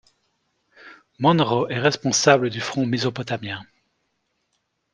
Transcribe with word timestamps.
Monro 1.19 1.67
est 1.69 1.77
responsable 1.77 2.49
du 2.49 2.59
front 2.59 2.87
mésopotamien. 2.87 3.63